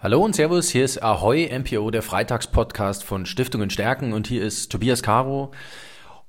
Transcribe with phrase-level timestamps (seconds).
[0.00, 4.70] Hallo und Servus, hier ist Ahoy MPO, der Freitagspodcast von Stiftungen Stärken und hier ist
[4.70, 5.50] Tobias Caro.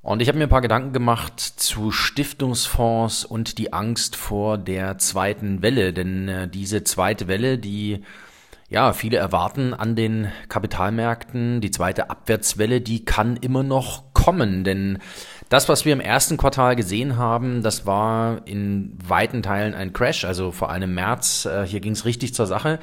[0.02, 4.98] Und ich habe mir ein paar Gedanken gemacht zu Stiftungsfonds und die Angst vor der
[4.98, 8.02] zweiten Welle, denn äh, diese zweite Welle, die
[8.70, 14.98] ja, viele erwarten an den Kapitalmärkten, die zweite Abwärtswelle, die kann immer noch kommen, denn
[15.50, 20.26] das, was wir im ersten Quartal gesehen haben, das war in weiten Teilen ein Crash,
[20.26, 22.80] also vor allem im März, äh, hier ging es richtig zur Sache.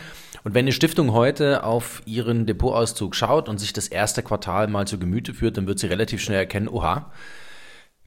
[0.46, 4.86] Und wenn eine Stiftung heute auf ihren Depotauszug schaut und sich das erste Quartal mal
[4.86, 7.10] zu Gemüte führt, dann wird sie relativ schnell erkennen, oha,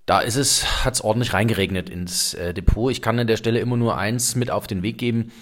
[0.06, 2.94] da ist es, hat es ordentlich reingeregnet ins äh, Depot.
[2.94, 5.34] Ich kann an der Stelle immer nur eins mit auf den Weg geben.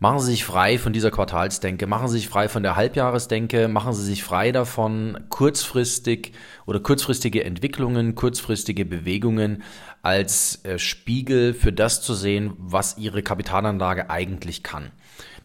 [0.00, 3.94] Machen Sie sich frei von dieser Quartalsdenke, machen Sie sich frei von der Halbjahresdenke, machen
[3.94, 6.32] Sie sich frei davon, kurzfristig
[6.66, 9.62] oder kurzfristige Entwicklungen, kurzfristige Bewegungen
[10.02, 14.90] als äh, Spiegel für das zu sehen, was Ihre Kapitalanlage eigentlich kann.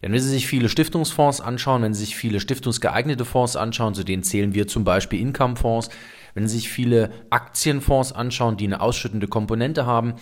[0.02, 4.04] Denn wenn Sie sich viele Stiftungsfonds anschauen, wenn Sie sich viele stiftungsgeeignete Fonds anschauen, zu
[4.04, 5.90] denen zählen wir zum Beispiel Income-Fonds,
[6.34, 10.14] wenn Sie sich viele Aktienfonds anschauen, die eine ausschüttende Komponente haben,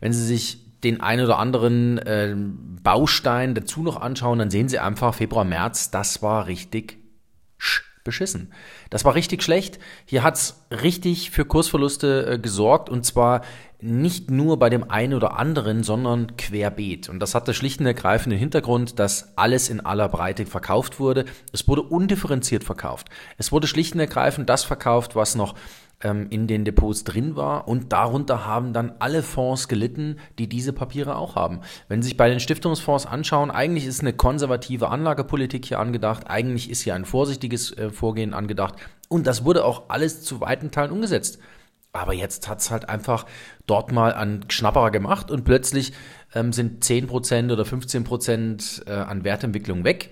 [0.00, 2.34] wenn Sie sich den einen oder anderen äh,
[2.82, 6.98] Baustein dazu noch anschauen, dann sehen Sie einfach Februar, März, das war richtig
[8.04, 8.52] beschissen.
[8.90, 9.78] Das war richtig schlecht.
[10.04, 13.42] Hier hat's richtig für Kursverluste äh, gesorgt und zwar
[13.82, 17.08] nicht nur bei dem einen oder anderen, sondern querbeet.
[17.08, 21.24] Und das hatte schlicht und ergreifend den Hintergrund, dass alles in aller Breite verkauft wurde.
[21.52, 23.08] Es wurde undifferenziert verkauft.
[23.38, 25.56] Es wurde schlicht und ergreifend das verkauft, was noch
[26.02, 27.68] ähm, in den Depots drin war.
[27.68, 31.60] Und darunter haben dann alle Fonds gelitten, die diese Papiere auch haben.
[31.88, 36.28] Wenn Sie sich bei den Stiftungsfonds anschauen, eigentlich ist eine konservative Anlagepolitik hier angedacht.
[36.28, 38.74] Eigentlich ist hier ein vorsichtiges äh, Vorgehen angedacht.
[39.08, 41.38] Und das wurde auch alles zu weiten Teilen umgesetzt.
[41.92, 43.26] Aber jetzt hat's halt einfach
[43.66, 45.92] dort mal an Schnapperer gemacht und plötzlich
[46.34, 50.10] ähm, sind 10% oder 15% äh, an Wertentwicklung weg.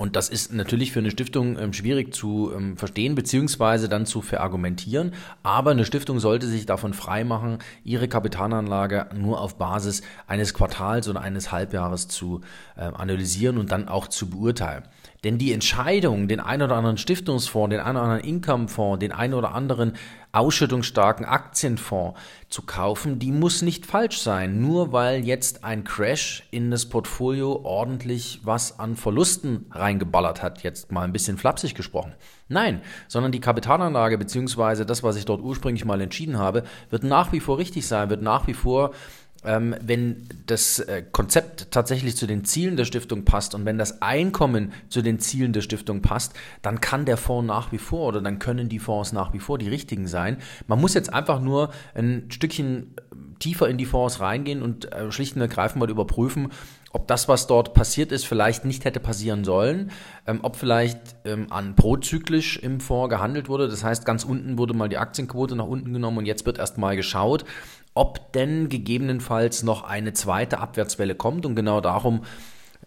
[0.00, 4.22] Und das ist natürlich für eine Stiftung ähm, schwierig zu ähm, verstehen beziehungsweise dann zu
[4.22, 5.12] verargumentieren.
[5.42, 11.20] Aber eine Stiftung sollte sich davon freimachen, ihre Kapitalanlage nur auf Basis eines Quartals oder
[11.20, 12.40] eines Halbjahres zu
[12.78, 14.84] äh, analysieren und dann auch zu beurteilen.
[15.24, 19.34] Denn die Entscheidung, den einen oder anderen Stiftungsfonds, den einen oder anderen Income-Fonds, den einen
[19.34, 19.94] oder anderen
[20.32, 26.70] ausschüttungsstarken Aktienfonds zu kaufen, die muss nicht falsch sein, nur weil jetzt ein Crash in
[26.70, 32.12] das Portfolio ordentlich was an Verlusten reingeballert hat, jetzt mal ein bisschen flapsig gesprochen.
[32.48, 37.32] Nein, sondern die Kapitalanlage beziehungsweise das, was ich dort ursprünglich mal entschieden habe, wird nach
[37.32, 38.92] wie vor richtig sein, wird nach wie vor
[39.44, 44.02] ähm, wenn das äh, Konzept tatsächlich zu den Zielen der Stiftung passt und wenn das
[44.02, 48.20] Einkommen zu den Zielen der Stiftung passt, dann kann der Fonds nach wie vor oder
[48.20, 50.36] dann können die Fonds nach wie vor die richtigen sein.
[50.66, 52.94] Man muss jetzt einfach nur ein Stückchen
[53.38, 56.52] tiefer in die Fonds reingehen und äh, schlicht und ergreifend mal überprüfen,
[56.92, 59.92] ob das, was dort passiert ist, vielleicht nicht hätte passieren sollen,
[60.26, 63.68] ähm, ob vielleicht ähm, an prozyklisch im Fonds gehandelt wurde.
[63.68, 66.78] Das heißt, ganz unten wurde mal die Aktienquote nach unten genommen und jetzt wird erst
[66.78, 67.44] mal geschaut,
[68.00, 71.44] ob denn gegebenenfalls noch eine zweite Abwärtswelle kommt.
[71.44, 72.22] Und genau darum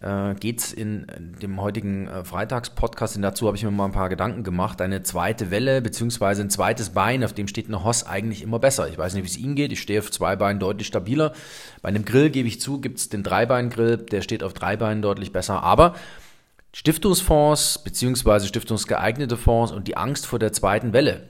[0.00, 1.06] äh, geht es in
[1.40, 3.14] dem heutigen äh, Freitagspodcast.
[3.14, 4.80] Und dazu habe ich mir mal ein paar Gedanken gemacht.
[4.80, 8.88] Eine zweite Welle beziehungsweise ein zweites Bein, auf dem steht eine Hoss eigentlich immer besser.
[8.88, 9.70] Ich weiß nicht, wie es Ihnen geht.
[9.70, 11.32] Ich stehe auf zwei Beinen deutlich stabiler.
[11.80, 15.00] Bei einem Grill gebe ich zu, gibt es den Dreibeingrill, der steht auf drei Beinen
[15.00, 15.62] deutlich besser.
[15.62, 15.94] Aber
[16.72, 21.28] Stiftungsfonds beziehungsweise stiftungsgeeignete Fonds und die Angst vor der zweiten Welle,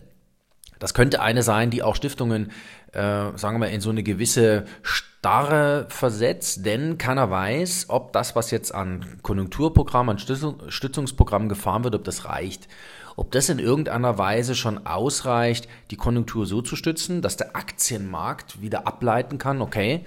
[0.85, 2.53] das könnte eine sein, die auch Stiftungen,
[2.93, 8.37] äh, sagen wir mal, in so eine gewisse Starre versetzt, denn keiner weiß, ob das,
[8.37, 12.69] was jetzt an Konjunkturprogramm, an Stützungsprogramm gefahren wird, ob das reicht.
[13.17, 18.61] Ob das in irgendeiner Weise schon ausreicht, die Konjunktur so zu stützen, dass der Aktienmarkt
[18.61, 20.05] wieder ableiten kann, okay,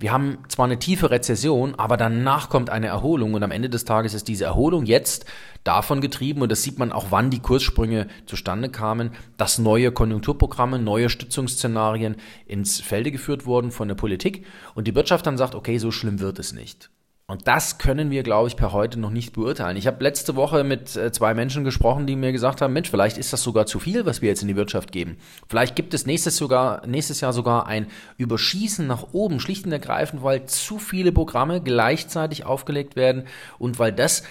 [0.00, 3.84] wir haben zwar eine tiefe Rezession, aber danach kommt eine Erholung und am Ende des
[3.84, 5.24] Tages ist diese Erholung jetzt
[5.64, 10.78] davon getrieben und das sieht man auch, wann die Kurssprünge zustande kamen, dass neue Konjunkturprogramme,
[10.78, 12.14] neue Stützungsszenarien
[12.46, 16.20] ins Felde geführt wurden von der Politik und die Wirtschaft dann sagt, okay, so schlimm
[16.20, 16.90] wird es nicht.
[17.30, 19.76] Und das können wir, glaube ich, per heute noch nicht beurteilen.
[19.76, 23.18] Ich habe letzte Woche mit äh, zwei Menschen gesprochen, die mir gesagt haben, Mensch, vielleicht
[23.18, 25.18] ist das sogar zu viel, was wir jetzt in die Wirtschaft geben.
[25.46, 30.22] Vielleicht gibt es nächstes, sogar, nächstes Jahr sogar ein Überschießen nach oben, schlicht und ergreifend,
[30.22, 33.24] weil zu viele Programme gleichzeitig aufgelegt werden
[33.58, 34.22] und weil das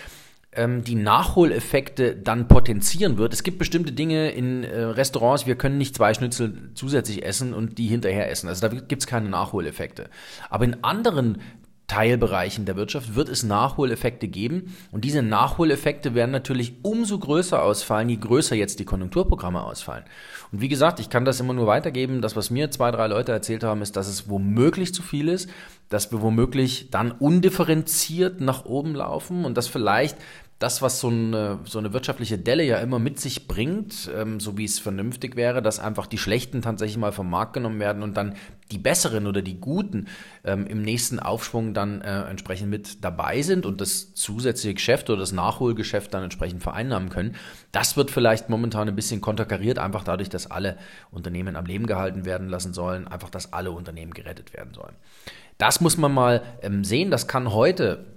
[0.54, 3.32] ähm, die Nachholeffekte dann potenzieren wird.
[3.32, 7.78] Es gibt bestimmte Dinge in äh, Restaurants, wir können nicht zwei Schnitzel zusätzlich essen und
[7.78, 8.48] die hinterher essen.
[8.48, 10.10] Also da gibt es keine Nachholeffekte.
[10.50, 11.38] Aber in anderen
[11.88, 18.10] Teilbereichen der Wirtschaft wird es Nachholeffekte geben und diese Nachholeffekte werden natürlich umso größer ausfallen,
[18.10, 20.04] je größer jetzt die Konjunkturprogramme ausfallen.
[20.52, 22.22] Und wie gesagt, ich kann das immer nur weitergeben.
[22.22, 25.50] Das, was mir zwei, drei Leute erzählt haben, ist, dass es womöglich zu viel ist,
[25.88, 30.18] dass wir womöglich dann undifferenziert nach oben laufen und dass vielleicht
[30.60, 34.58] das, was so eine, so eine wirtschaftliche Delle ja immer mit sich bringt, ähm, so
[34.58, 38.18] wie es vernünftig wäre, dass einfach die Schlechten tatsächlich mal vom Markt genommen werden und
[38.18, 38.34] dann
[38.72, 40.08] die Besseren oder die Guten
[40.44, 45.20] ähm, im nächsten Aufschwung dann äh, entsprechend mit dabei sind und das zusätzliche Geschäft oder
[45.20, 47.36] das Nachholgeschäft dann entsprechend vereinnahmen können.
[47.72, 50.78] Das wird vielleicht momentan ein bisschen konterkariert, einfach dadurch, dass alle
[51.12, 54.96] Unternehmen am Leben gehalten werden lassen sollen, einfach, dass alle Unternehmen gerettet werden sollen.
[55.60, 58.17] Das muss man mal ähm, sehen, das kann heute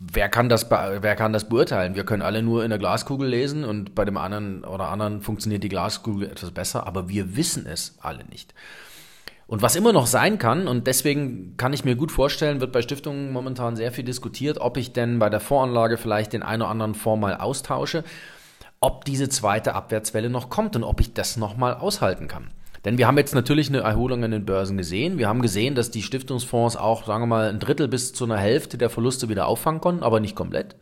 [0.00, 1.94] wer kann das, wer kann das beurteilen?
[1.94, 5.62] Wir können alle nur in der Glaskugel lesen und bei dem anderen oder anderen funktioniert
[5.62, 8.54] die Glaskugel etwas besser, aber wir wissen es alle nicht.
[9.46, 12.82] Und was immer noch sein kann, und deswegen kann ich mir gut vorstellen, wird bei
[12.82, 16.70] Stiftungen momentan sehr viel diskutiert, ob ich denn bei der Voranlage vielleicht den einen oder
[16.70, 18.02] anderen Fonds mal austausche,
[18.80, 22.48] ob diese zweite Abwärtswelle noch kommt und ob ich das nochmal aushalten kann.
[22.86, 25.18] Denn wir haben jetzt natürlich eine Erholung an den Börsen gesehen.
[25.18, 28.36] Wir haben gesehen, dass die Stiftungsfonds auch, sagen wir mal, ein Drittel bis zu einer
[28.36, 30.76] Hälfte der Verluste wieder auffangen konnten, aber nicht komplett.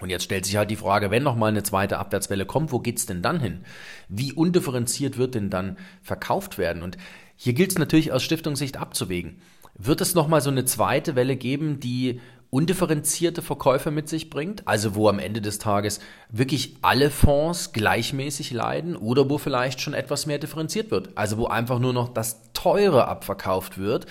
[0.00, 3.04] Und jetzt stellt sich halt die Frage, wenn nochmal eine zweite Abwärtswelle kommt, wo geht's
[3.04, 3.66] denn dann hin?
[4.08, 6.82] Wie undifferenziert wird denn dann verkauft werden?
[6.82, 6.96] Und
[7.36, 9.42] hier gilt es natürlich aus Stiftungssicht abzuwägen.
[9.74, 14.94] Wird es nochmal so eine zweite Welle geben, die undifferenzierte Verkäufe mit sich bringt, also
[14.96, 20.26] wo am Ende des Tages wirklich alle Fonds gleichmäßig leiden oder wo vielleicht schon etwas
[20.26, 24.06] mehr differenziert wird, also wo einfach nur noch das Teure abverkauft wird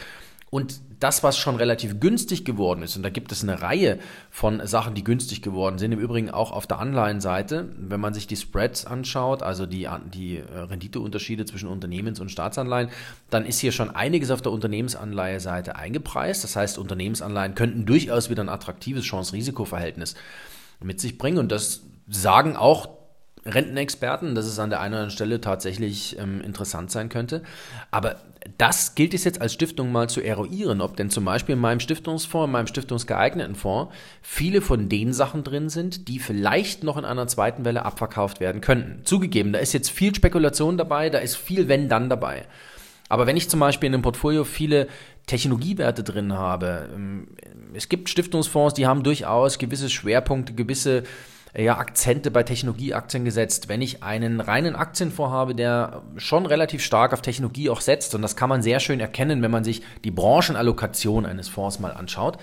[0.50, 4.00] und das, was schon relativ günstig geworden ist, und da gibt es eine Reihe
[4.30, 8.28] von Sachen, die günstig geworden sind, im Übrigen auch auf der Anleihenseite, wenn man sich
[8.28, 12.90] die Spreads anschaut, also die, die äh, Renditeunterschiede zwischen Unternehmens- und Staatsanleihen,
[13.30, 16.44] dann ist hier schon einiges auf der Unternehmensanleiheseite eingepreist.
[16.44, 20.16] Das heißt, Unternehmensanleihen könnten durchaus wieder ein attraktives Chance-Risiko-Verhältnis
[20.82, 21.38] mit sich bringen.
[21.38, 22.99] Und das sagen auch
[23.46, 27.42] Rentenexperten, dass es an der einen oder anderen Stelle tatsächlich ähm, interessant sein könnte.
[27.90, 28.18] Aber
[28.58, 31.80] das gilt es jetzt als Stiftung mal zu eruieren, ob denn zum Beispiel in meinem
[31.80, 37.06] Stiftungsfonds, in meinem stiftungsgeeigneten Fonds, viele von den Sachen drin sind, die vielleicht noch in
[37.06, 39.06] einer zweiten Welle abverkauft werden könnten.
[39.06, 42.46] Zugegeben, da ist jetzt viel Spekulation dabei, da ist viel Wenn-Dann dabei.
[43.10, 44.88] Aber wenn ich zum Beispiel in einem Portfolio viele
[45.26, 47.28] Technologiewerte drin habe, ähm,
[47.74, 51.04] es gibt Stiftungsfonds, die haben durchaus gewisse Schwerpunkte, gewisse
[51.58, 53.70] ja, Akzente bei Technologieaktien gesetzt.
[53.70, 58.22] Wenn ich einen reinen Aktienfonds habe, der schon relativ stark auf Technologie auch setzt, und
[58.22, 62.38] das kann man sehr schön erkennen, wenn man sich die Branchenallokation eines Fonds mal anschaut,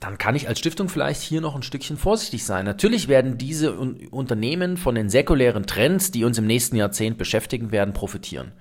[0.00, 2.66] dann kann ich als Stiftung vielleicht hier noch ein Stückchen vorsichtig sein.
[2.66, 7.94] Natürlich werden diese Unternehmen von den säkulären Trends, die uns im nächsten Jahrzehnt beschäftigen werden,
[7.94, 8.52] profitieren.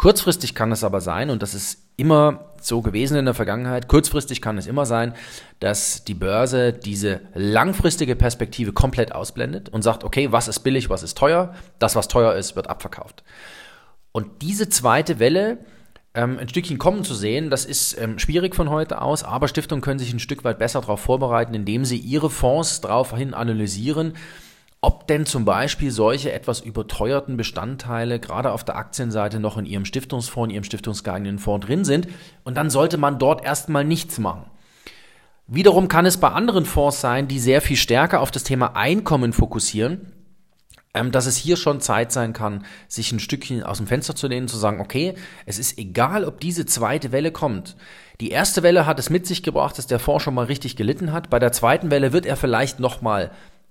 [0.00, 4.40] Kurzfristig kann es aber sein, und das ist immer so gewesen in der Vergangenheit, kurzfristig
[4.40, 5.12] kann es immer sein,
[5.58, 11.02] dass die Börse diese langfristige Perspektive komplett ausblendet und sagt, okay, was ist billig, was
[11.02, 13.24] ist teuer, das, was teuer ist, wird abverkauft.
[14.10, 15.58] Und diese zweite Welle,
[16.14, 19.82] ähm, ein Stückchen kommen zu sehen, das ist ähm, schwierig von heute aus, aber Stiftungen
[19.82, 24.14] können sich ein Stück weit besser darauf vorbereiten, indem sie ihre Fonds daraufhin analysieren,
[24.82, 29.84] ob denn zum Beispiel solche etwas überteuerten Bestandteile gerade auf der Aktienseite noch in Ihrem
[29.84, 32.08] Stiftungsfonds, in Ihrem stiftungsgeeigneten Fonds drin sind.
[32.44, 34.46] Und dann sollte man dort erstmal nichts machen.
[35.46, 39.32] Wiederum kann es bei anderen Fonds sein, die sehr viel stärker auf das Thema Einkommen
[39.32, 40.12] fokussieren,
[40.94, 44.28] ähm, dass es hier schon Zeit sein kann, sich ein Stückchen aus dem Fenster zu
[44.28, 45.14] lehnen, zu sagen, okay,
[45.46, 47.76] es ist egal, ob diese zweite Welle kommt.
[48.20, 51.12] Die erste Welle hat es mit sich gebracht, dass der Fonds schon mal richtig gelitten
[51.12, 51.30] hat.
[51.30, 53.30] Bei der zweiten Welle wird er vielleicht nochmal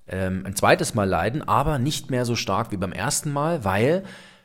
[0.10, 4.04] ähm, ein zweites Mal leiden, aber nicht mehr so stark wie beim ersten Mal, weil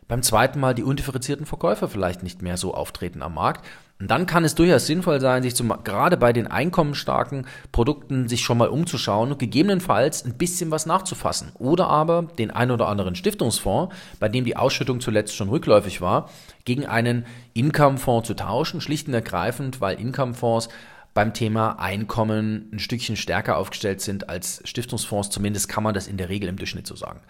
[0.08, 3.64] beim zweiten Mal die undifferenzierten Verkäufer vielleicht nicht mehr so auftreten am Markt.
[4.00, 8.42] Und dann kann es durchaus sinnvoll sein, sich zum, gerade bei den einkommensstarken Produkten sich
[8.42, 11.52] schon mal umzuschauen und gegebenenfalls ein bisschen was nachzufassen.
[11.54, 16.28] Oder aber den ein oder anderen Stiftungsfonds, bei dem die Ausschüttung zuletzt schon rückläufig war,
[16.64, 17.24] gegen einen
[17.54, 20.68] Income-Fonds zu tauschen, schlicht und ergreifend, weil Income-Fonds
[21.14, 25.30] beim Thema Einkommen ein Stückchen stärker aufgestellt sind als Stiftungsfonds.
[25.30, 27.20] Zumindest kann man das in der Regel im Durchschnitt so sagen.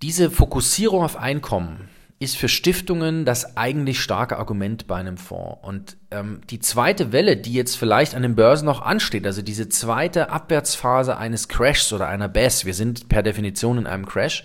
[0.00, 1.88] Diese Fokussierung auf Einkommen
[2.20, 5.58] ist für Stiftungen das eigentlich starke Argument bei einem Fonds.
[5.62, 9.68] Und ähm, die zweite Welle, die jetzt vielleicht an den Börsen noch ansteht, also diese
[9.68, 14.44] zweite Abwärtsphase eines Crashs oder einer BES, wir sind per Definition in einem Crash,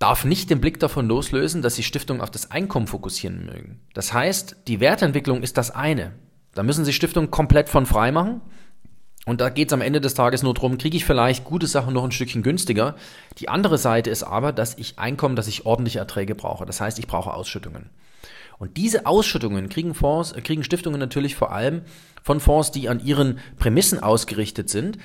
[0.00, 3.80] darf nicht den Blick davon loslösen, dass die Stiftungen auf das Einkommen fokussieren mögen.
[3.94, 6.12] Das heißt, die Wertentwicklung ist das eine.
[6.54, 8.40] Da müssen sich Stiftungen komplett von frei machen.
[9.26, 11.92] Und da geht es am Ende des Tages nur darum, kriege ich vielleicht gute Sachen
[11.92, 12.96] noch ein Stückchen günstiger.
[13.38, 16.64] Die andere Seite ist aber, dass ich Einkommen, dass ich ordentliche Erträge brauche.
[16.64, 17.90] Das heißt, ich brauche Ausschüttungen.
[18.58, 21.82] Und diese Ausschüttungen kriegen Fonds, äh, kriegen Stiftungen natürlich vor allem
[22.22, 24.96] von Fonds, die an ihren Prämissen ausgerichtet sind.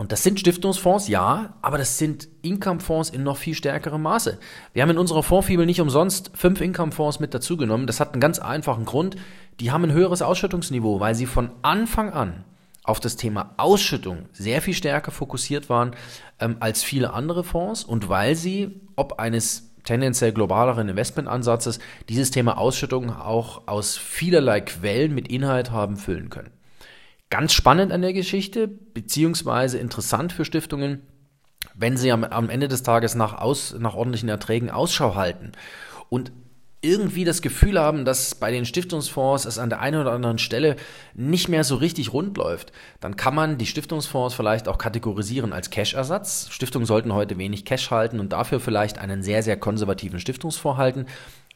[0.00, 4.38] Und das sind Stiftungsfonds, ja, aber das sind Income-Fonds in noch viel stärkerem Maße.
[4.72, 7.86] Wir haben in unserer Fondsfibel nicht umsonst fünf Income-Fonds mit dazugenommen.
[7.86, 9.16] Das hat einen ganz einfachen Grund.
[9.60, 12.44] Die haben ein höheres Ausschüttungsniveau, weil sie von Anfang an
[12.82, 15.90] auf das Thema Ausschüttung sehr viel stärker fokussiert waren
[16.38, 21.78] ähm, als viele andere Fonds und weil sie, ob eines tendenziell globaleren Investmentansatzes,
[22.08, 26.52] dieses Thema Ausschüttung auch aus vielerlei Quellen mit Inhalt haben füllen können.
[27.30, 31.02] Ganz spannend an der Geschichte, beziehungsweise interessant für Stiftungen,
[31.74, 35.52] wenn sie am, am Ende des Tages nach, aus, nach ordentlichen Erträgen Ausschau halten
[36.08, 36.32] und
[36.82, 40.76] irgendwie das Gefühl haben, dass bei den Stiftungsfonds es an der einen oder anderen Stelle
[41.14, 45.68] nicht mehr so richtig rund läuft, dann kann man die Stiftungsfonds vielleicht auch kategorisieren als
[45.68, 46.48] Cash-Ersatz.
[46.50, 51.06] Stiftungen sollten heute wenig Cash halten und dafür vielleicht einen sehr, sehr konservativen Stiftungsfonds halten.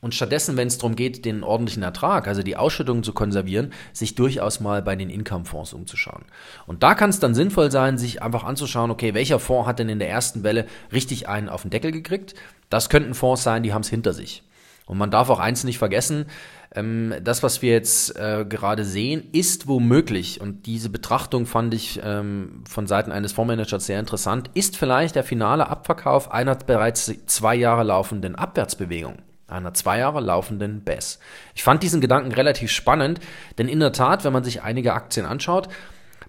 [0.05, 4.15] Und stattdessen, wenn es darum geht, den ordentlichen Ertrag, also die Ausschüttungen zu konservieren, sich
[4.15, 6.27] durchaus mal bei den Income-Fonds umzuschauen.
[6.67, 9.89] Und da kann es dann sinnvoll sein, sich einfach anzuschauen, okay, welcher Fonds hat denn
[9.89, 12.35] in der ersten Welle richtig einen auf den Deckel gekriegt?
[12.69, 14.43] Das könnten Fonds sein, die haben es hinter sich.
[14.85, 16.27] Und man darf auch eins nicht vergessen,
[16.75, 21.99] ähm, das, was wir jetzt äh, gerade sehen, ist womöglich, und diese Betrachtung fand ich
[22.05, 27.55] ähm, von Seiten eines Fondsmanagers sehr interessant, ist vielleicht der finale Abverkauf einer bereits zwei
[27.55, 29.23] Jahre laufenden Abwärtsbewegung
[29.55, 31.19] einer zwei Jahre laufenden BES.
[31.55, 33.21] Ich fand diesen Gedanken relativ spannend,
[33.59, 35.69] denn in der Tat, wenn man sich einige Aktien anschaut,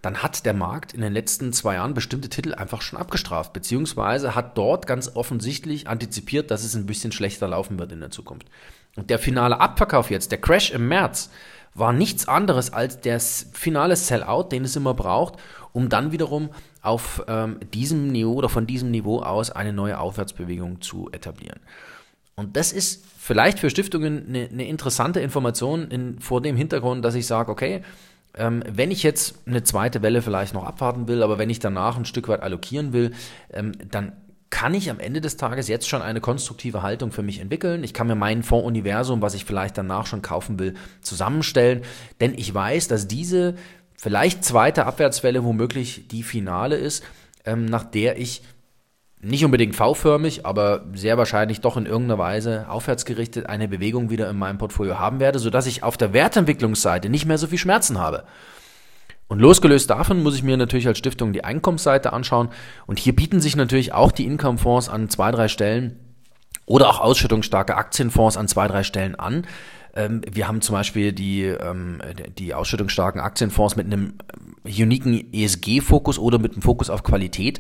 [0.01, 4.36] dann hat der Markt in den letzten zwei Jahren bestimmte Titel einfach schon abgestraft, beziehungsweise
[4.36, 8.48] hat dort ganz offensichtlich antizipiert, dass es ein bisschen schlechter laufen wird in der Zukunft.
[8.96, 11.32] Und der finale Abverkauf jetzt, der Crash im März,
[11.74, 15.36] war nichts anderes als der finale Sellout, den es immer braucht,
[15.74, 16.50] um dann wiederum
[16.82, 21.60] auf ähm, diesem Niveau oder von diesem Niveau aus eine neue Aufwärtsbewegung zu etablieren.
[22.38, 27.15] Und das ist vielleicht für Stiftungen eine, eine interessante Information in, vor dem Hintergrund, dass
[27.15, 27.82] ich sage, okay,
[28.38, 31.98] ähm, wenn ich jetzt eine zweite Welle vielleicht noch abwarten will, aber wenn ich danach
[31.98, 33.13] ein Stück weit allokieren will,
[33.54, 34.12] ähm, dann
[34.50, 37.84] kann ich am Ende des Tages jetzt schon eine konstruktive Haltung für mich entwickeln.
[37.84, 41.82] Ich kann mir mein Fondsuniversum, was ich vielleicht danach schon kaufen will, zusammenstellen,
[42.20, 43.56] denn ich weiß, dass diese
[43.96, 47.04] vielleicht zweite Abwärtswelle womöglich die Finale ist,
[47.46, 48.44] ähm, nach der ich
[49.25, 54.38] nicht unbedingt V-förmig, aber sehr wahrscheinlich doch in irgendeiner Weise aufwärtsgerichtet eine Bewegung wieder in
[54.38, 58.25] meinem Portfolio haben werde, sodass ich auf der Wertentwicklungsseite nicht mehr so viel Schmerzen habe.
[59.27, 62.50] Und losgelöst davon muss ich mir natürlich als Stiftung die Einkommensseite anschauen.
[62.86, 66.00] Und hier bieten sich natürlich auch die Income-Fonds an zwei, drei Stellen
[66.67, 69.48] oder auch ausschüttungsstarke Aktienfonds an zwei, drei Stellen an.
[69.96, 72.00] Ähm, wir haben zum Beispiel die, ähm,
[72.38, 74.13] die ausschüttungsstarken Aktienfonds mit einem
[74.63, 77.60] uniken ESG-Fokus oder mit einem Fokus auf Qualität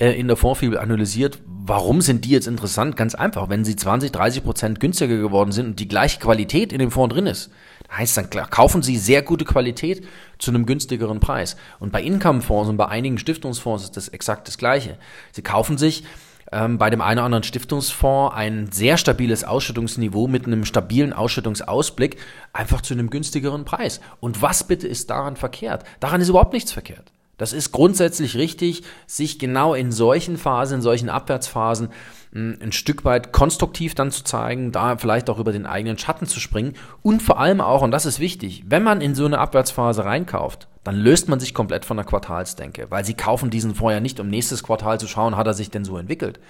[0.00, 2.96] äh, in der Fondsfibel analysiert, warum sind die jetzt interessant?
[2.96, 6.78] Ganz einfach, wenn sie 20, 30 Prozent günstiger geworden sind und die gleiche Qualität in
[6.78, 7.50] dem Fonds drin ist,
[7.96, 10.06] heißt dann klar, kaufen sie sehr gute Qualität
[10.38, 11.56] zu einem günstigeren Preis.
[11.78, 14.96] Und bei Income-Fonds und bei einigen Stiftungsfonds ist das exakt das Gleiche.
[15.32, 16.04] Sie kaufen sich
[16.52, 22.16] ähm, bei dem einen oder anderen Stiftungsfonds ein sehr stabiles Ausschüttungsniveau mit einem stabilen Ausschüttungsausblick
[22.52, 24.00] einfach zu einem günstigeren Preis.
[24.20, 25.84] Und was bitte ist daran verkehrt?
[26.00, 27.12] Daran ist überhaupt nichts verkehrt.
[27.40, 31.88] Das ist grundsätzlich richtig, sich genau in solchen Phasen, in solchen Abwärtsphasen
[32.32, 36.26] hm, ein Stück weit konstruktiv dann zu zeigen, da vielleicht auch über den eigenen Schatten
[36.26, 36.74] zu springen.
[37.00, 40.68] Und vor allem auch, und das ist wichtig, wenn man in so eine Abwärtsphase reinkauft,
[40.84, 44.28] dann löst man sich komplett von der Quartalsdenke, weil sie kaufen diesen vorher nicht, um
[44.28, 46.40] nächstes Quartal zu schauen, hat er sich denn so entwickelt,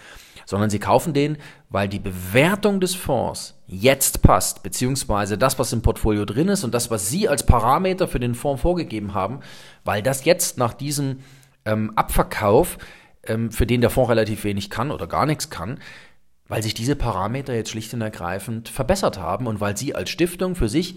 [0.51, 1.39] sondern sie kaufen den,
[1.69, 6.75] weil die Bewertung des Fonds jetzt passt, beziehungsweise das, was im Portfolio drin ist und
[6.75, 9.39] das, was Sie als Parameter für den Fonds vorgegeben haben,
[9.85, 11.21] weil das jetzt nach diesem
[11.65, 12.79] ähm, Abverkauf,
[13.23, 15.79] ähm, für den der Fonds relativ wenig kann oder gar nichts kann,
[16.49, 20.57] weil sich diese Parameter jetzt schlicht und ergreifend verbessert haben und weil Sie als Stiftung
[20.57, 20.97] für sich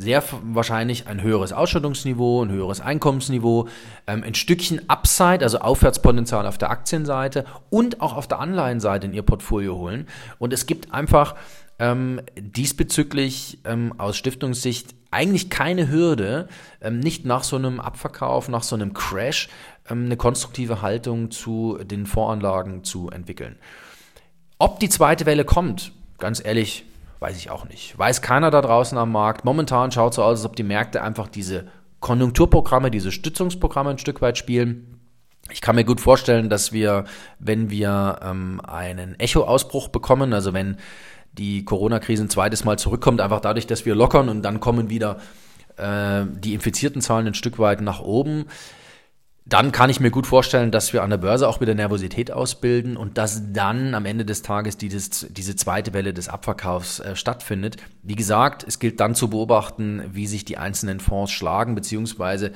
[0.00, 3.68] sehr wahrscheinlich ein höheres Ausschüttungsniveau, ein höheres Einkommensniveau,
[4.06, 9.12] ähm, ein Stückchen Upside, also Aufwärtspotenzial auf der Aktienseite und auch auf der Anleihenseite in
[9.12, 10.06] ihr Portfolio holen.
[10.38, 11.34] Und es gibt einfach
[11.78, 16.48] ähm, diesbezüglich ähm, aus Stiftungssicht eigentlich keine Hürde,
[16.80, 19.48] ähm, nicht nach so einem Abverkauf, nach so einem Crash
[19.88, 23.56] ähm, eine konstruktive Haltung zu den Voranlagen zu entwickeln.
[24.58, 26.84] Ob die zweite Welle kommt, ganz ehrlich,
[27.20, 27.96] weiß ich auch nicht.
[27.98, 29.44] Weiß keiner da draußen am Markt.
[29.44, 31.66] Momentan schaut so aus, als ob die Märkte einfach diese
[32.00, 34.98] Konjunkturprogramme, diese Stützungsprogramme ein Stück weit spielen.
[35.50, 37.04] Ich kann mir gut vorstellen, dass wir,
[37.38, 40.76] wenn wir ähm, einen Echo-Ausbruch bekommen, also wenn
[41.32, 45.18] die Corona-Krise ein zweites Mal zurückkommt, einfach dadurch, dass wir lockern und dann kommen wieder
[45.76, 48.46] äh, die infizierten Zahlen ein Stück weit nach oben.
[49.50, 52.96] Dann kann ich mir gut vorstellen, dass wir an der Börse auch wieder Nervosität ausbilden
[52.96, 57.76] und dass dann am Ende des Tages dieses, diese zweite Welle des Abverkaufs äh, stattfindet.
[58.04, 62.52] Wie gesagt, es gilt dann zu beobachten, wie sich die einzelnen Fonds schlagen, beziehungsweise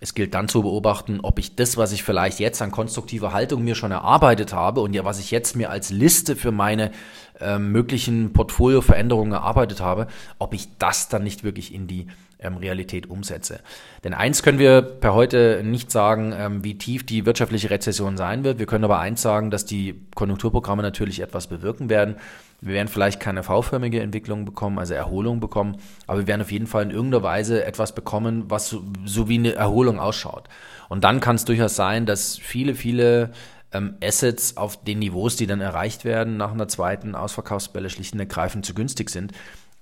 [0.00, 3.64] es gilt dann zu beobachten, ob ich das, was ich vielleicht jetzt an konstruktiver Haltung
[3.64, 6.92] mir schon erarbeitet habe und ja, was ich jetzt mir als Liste für meine
[7.40, 10.06] äh, möglichen Portfolioveränderungen erarbeitet habe,
[10.38, 12.06] ob ich das dann nicht wirklich in die
[12.38, 13.60] ähm, Realität umsetze.
[14.04, 18.44] Denn eins können wir per heute nicht sagen, ähm, wie tief die wirtschaftliche Rezession sein
[18.44, 18.58] wird.
[18.58, 22.16] Wir können aber eins sagen, dass die Konjunkturprogramme natürlich etwas bewirken werden.
[22.60, 25.76] Wir werden vielleicht keine V-förmige Entwicklung bekommen, also Erholung bekommen,
[26.06, 29.38] aber wir werden auf jeden Fall in irgendeiner Weise etwas bekommen, was so, so wie
[29.38, 30.48] eine Erholung ausschaut.
[30.88, 33.32] Und dann kann es durchaus sein, dass viele, viele
[33.72, 38.20] ähm, Assets auf den Niveaus, die dann erreicht werden, nach einer zweiten Ausverkaufsbälle schlicht und
[38.20, 39.32] ergreifend zu günstig sind.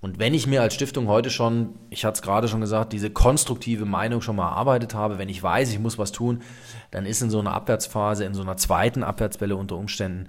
[0.04, 3.08] Und wenn ich mir als Stiftung heute schon, ich hatte es gerade schon gesagt, diese
[3.08, 6.42] konstruktive Meinung schon mal erarbeitet habe, wenn ich weiß, ich muss was tun,
[6.90, 10.28] dann ist in so einer Abwärtsphase, in so einer zweiten Abwärtswelle unter Umständen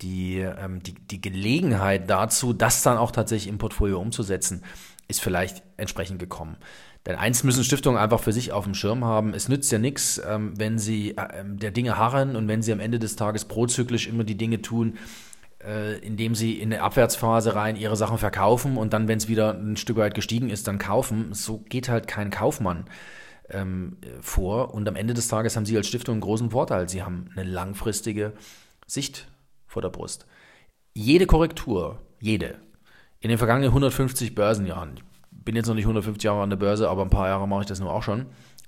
[0.00, 4.62] die, ähm, die, die Gelegenheit dazu, das dann auch tatsächlich im Portfolio umzusetzen,
[5.06, 6.56] ist vielleicht entsprechend gekommen.
[7.04, 9.34] Denn eins müssen Stiftungen einfach für sich auf dem Schirm haben.
[9.34, 12.80] Es nützt ja nichts, ähm, wenn sie äh, der Dinge harren und wenn sie am
[12.80, 14.96] Ende des Tages prozyklisch immer die Dinge tun,
[15.64, 19.54] äh, indem sie in eine Abwärtsphase rein ihre Sachen verkaufen und dann, wenn es wieder
[19.54, 21.32] ein Stück weit gestiegen ist, dann kaufen.
[21.32, 22.86] So geht halt kein Kaufmann
[23.50, 24.74] ähm, vor.
[24.74, 26.88] Und am Ende des Tages haben Sie als Stiftung einen großen Vorteil.
[26.88, 28.32] Sie haben eine langfristige
[28.86, 29.28] Sicht
[29.66, 30.26] vor der Brust.
[30.94, 32.56] Jede Korrektur, jede,
[33.20, 36.88] in den vergangenen 150 Börsenjahren, ich bin jetzt noch nicht 150 Jahre an der Börse,
[36.88, 38.26] aber ein paar Jahre mache ich das nur auch schon.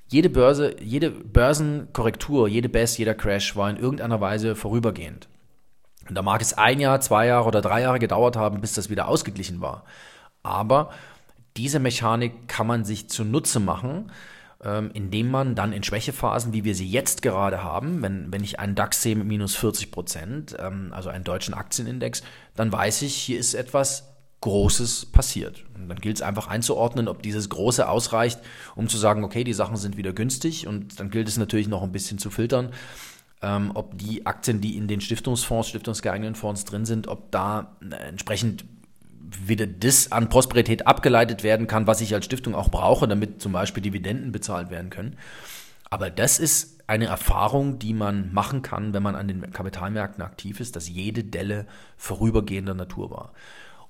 [0.08, 5.28] Jede Börse, jede Börsenkorrektur, jede Best, jeder Crash war in irgendeiner Weise vorübergehend.
[6.12, 8.90] Und da mag es ein Jahr, zwei Jahre oder drei Jahre gedauert haben, bis das
[8.90, 9.84] wieder ausgeglichen war.
[10.42, 10.90] Aber
[11.56, 14.12] diese Mechanik kann man sich zunutze machen,
[14.62, 18.60] ähm, indem man dann in Schwächephasen, wie wir sie jetzt gerade haben, wenn, wenn ich
[18.60, 22.22] einen DAX sehe mit minus 40 Prozent, ähm, also einen deutschen Aktienindex,
[22.56, 24.10] dann weiß ich, hier ist etwas
[24.42, 25.64] Großes passiert.
[25.74, 28.38] Und dann gilt es einfach einzuordnen, ob dieses Große ausreicht,
[28.76, 31.82] um zu sagen, okay, die Sachen sind wieder günstig und dann gilt es natürlich noch
[31.82, 32.68] ein bisschen zu filtern
[33.42, 37.94] ähm, ob die Aktien, die in den Stiftungsfonds, stiftungsgeeigneten Fonds drin sind, ob da äh,
[38.08, 38.64] entsprechend
[39.44, 43.52] wieder das an Prosperität abgeleitet werden kann, was ich als Stiftung auch brauche, damit zum
[43.52, 45.16] Beispiel Dividenden bezahlt werden können.
[45.90, 50.60] Aber das ist eine Erfahrung, die man machen kann, wenn man an den Kapitalmärkten aktiv
[50.60, 53.32] ist, dass jede Delle vorübergehender Natur war.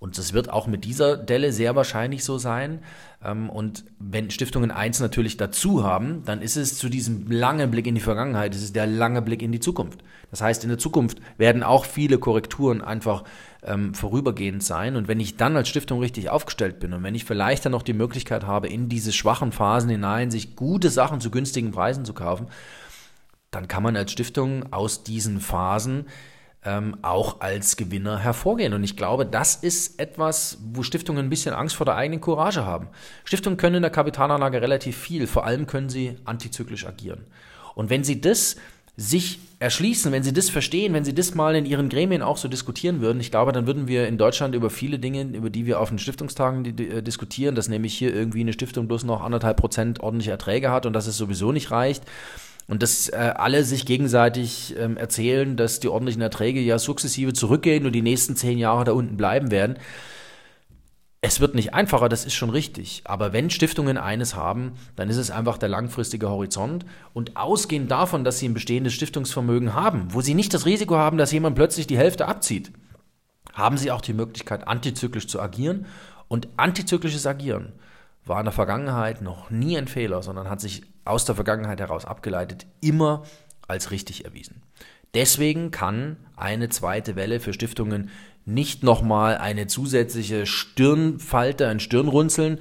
[0.02, 2.80] Und das wird auch mit dieser Delle sehr wahrscheinlich so sein.
[3.24, 7.86] Ähm, und wenn Stiftungen eins natürlich dazu haben, dann ist es zu diesem langen Blick
[7.86, 10.02] in die Vergangenheit, es ist der lange Blick in die Zukunft.
[10.32, 13.22] Das heißt, in der Zukunft werden auch viele Korrekturen einfach
[13.62, 14.96] ähm, vorübergehend sein.
[14.96, 17.84] Und wenn ich dann als Stiftung richtig aufgestellt bin und wenn ich vielleicht dann noch
[17.84, 22.12] die Möglichkeit habe, in diese schwachen Phasen hinein sich gute Sachen zu günstigen Preisen zu
[22.12, 22.48] kaufen,
[23.52, 26.06] dann kann man als Stiftung aus diesen Phasen
[26.64, 28.72] ähm, auch als Gewinner hervorgehen.
[28.72, 32.64] Und ich glaube, das ist etwas, wo Stiftungen ein bisschen Angst vor der eigenen Courage
[32.64, 32.88] haben.
[33.24, 37.24] Stiftungen können in der Kapitalanlage relativ viel, vor allem können sie antizyklisch agieren.
[37.74, 38.56] Und wenn sie das
[38.96, 42.46] sich erschließen, wenn sie das verstehen, wenn sie das mal in ihren Gremien auch so
[42.46, 45.80] diskutieren würden, ich glaube, dann würden wir in Deutschland über viele Dinge, über die wir
[45.80, 50.00] auf den Stiftungstagen äh, diskutieren, dass nämlich hier irgendwie eine Stiftung bloß noch anderthalb Prozent
[50.00, 52.04] ordentliche Erträge hat und dass es sowieso nicht reicht
[52.68, 57.86] und dass äh, alle sich gegenseitig ähm, erzählen, dass die ordentlichen Erträge ja sukzessive zurückgehen
[57.86, 59.78] und die nächsten zehn Jahre da unten bleiben werden.
[61.24, 63.02] Es wird nicht einfacher, das ist schon richtig.
[63.04, 66.84] Aber wenn Stiftungen eines haben, dann ist es einfach der langfristige Horizont.
[67.12, 71.18] Und ausgehend davon, dass sie ein bestehendes Stiftungsvermögen haben, wo sie nicht das Risiko haben,
[71.18, 72.72] dass jemand plötzlich die Hälfte abzieht,
[73.52, 75.86] haben sie auch die Möglichkeit, antizyklisch zu agieren.
[76.26, 77.72] Und antizyklisches Agieren
[78.24, 82.04] war in der Vergangenheit noch nie ein Fehler, sondern hat sich aus der Vergangenheit heraus
[82.04, 83.24] abgeleitet immer
[83.66, 84.62] als richtig erwiesen.
[85.14, 88.10] Deswegen kann eine zweite Welle für Stiftungen
[88.44, 92.58] nicht nochmal eine zusätzliche Stirnfalte, ein Stirnrunzeln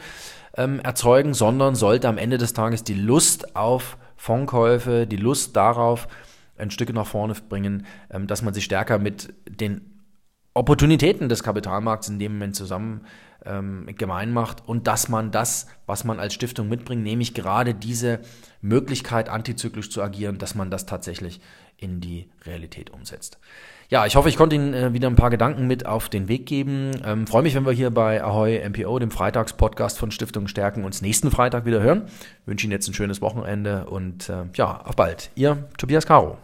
[0.55, 6.07] ähm, erzeugen, sondern sollte am Ende des Tages die Lust auf Fondkäufe, die Lust darauf
[6.57, 9.90] ein Stück nach vorne bringen, ähm, dass man sich stärker mit den
[10.53, 13.05] Opportunitäten des Kapitalmarkts in dem Moment zusammen
[13.45, 18.19] ähm, gemein macht und dass man das, was man als Stiftung mitbringt, nämlich gerade diese
[18.61, 21.41] Möglichkeit, antizyklisch zu agieren, dass man das tatsächlich
[21.77, 23.39] in die Realität umsetzt.
[23.89, 26.45] Ja, ich hoffe, ich konnte Ihnen äh, wieder ein paar Gedanken mit auf den Weg
[26.45, 26.91] geben.
[27.03, 31.01] Ähm, Freue mich, wenn wir hier bei Ahoy MPO, dem Freitagspodcast von Stiftung Stärken, uns
[31.01, 32.03] nächsten Freitag wieder hören.
[32.45, 35.31] Wünsche Ihnen jetzt ein schönes Wochenende und äh, ja, auf bald.
[35.35, 36.37] Ihr Tobias Caro.